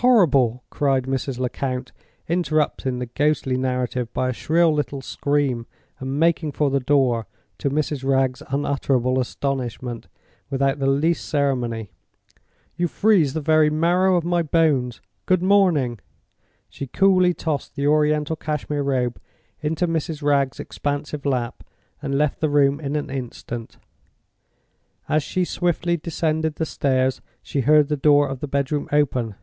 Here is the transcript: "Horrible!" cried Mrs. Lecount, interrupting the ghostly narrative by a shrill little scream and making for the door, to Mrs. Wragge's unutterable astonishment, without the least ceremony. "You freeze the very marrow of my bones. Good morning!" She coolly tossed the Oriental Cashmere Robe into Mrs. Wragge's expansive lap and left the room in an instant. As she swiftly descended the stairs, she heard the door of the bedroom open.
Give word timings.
"Horrible!" 0.00 0.62
cried 0.70 1.04
Mrs. 1.04 1.38
Lecount, 1.40 1.90
interrupting 2.28 2.98
the 2.98 3.06
ghostly 3.06 3.56
narrative 3.56 4.12
by 4.12 4.28
a 4.28 4.32
shrill 4.32 4.72
little 4.72 5.00
scream 5.00 5.66
and 5.98 6.20
making 6.20 6.52
for 6.52 6.70
the 6.70 6.78
door, 6.78 7.26
to 7.58 7.70
Mrs. 7.70 8.04
Wragge's 8.04 8.42
unutterable 8.50 9.18
astonishment, 9.18 10.06
without 10.48 10.78
the 10.78 10.86
least 10.86 11.26
ceremony. 11.28 11.90
"You 12.76 12.86
freeze 12.88 13.32
the 13.32 13.40
very 13.40 13.68
marrow 13.70 14.16
of 14.16 14.22
my 14.22 14.42
bones. 14.42 15.00
Good 15.24 15.42
morning!" 15.42 15.98
She 16.68 16.86
coolly 16.86 17.32
tossed 17.34 17.74
the 17.74 17.86
Oriental 17.88 18.36
Cashmere 18.36 18.84
Robe 18.84 19.18
into 19.60 19.88
Mrs. 19.88 20.22
Wragge's 20.22 20.60
expansive 20.60 21.24
lap 21.24 21.64
and 22.02 22.16
left 22.18 22.40
the 22.40 22.50
room 22.50 22.78
in 22.80 22.94
an 22.96 23.10
instant. 23.10 23.76
As 25.08 25.22
she 25.24 25.44
swiftly 25.44 25.96
descended 25.96 26.56
the 26.56 26.66
stairs, 26.66 27.20
she 27.42 27.62
heard 27.62 27.88
the 27.88 27.96
door 27.96 28.28
of 28.28 28.38
the 28.40 28.46
bedroom 28.46 28.88
open. 28.92 29.34